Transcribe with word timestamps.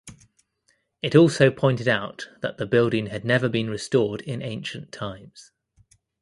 It 1.03 1.15
also 1.15 1.51
pointed 1.51 1.87
out 1.87 2.27
that 2.41 2.57
the 2.57 2.65
building 2.65 3.05
had 3.05 3.23
never 3.23 3.47
been 3.47 3.69
restored 3.69 4.21
in 4.21 4.41
ancient 4.41 4.91
times. 4.91 5.51